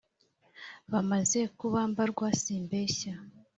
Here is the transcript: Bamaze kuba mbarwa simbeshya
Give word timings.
Bamaze 0.91 1.39
kuba 1.59 1.79
mbarwa 1.91 2.27
simbeshya 2.41 3.13